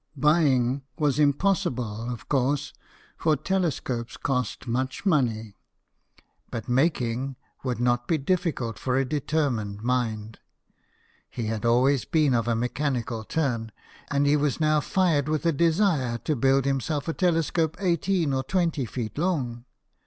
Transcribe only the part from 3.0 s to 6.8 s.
for telescopes cost much money: but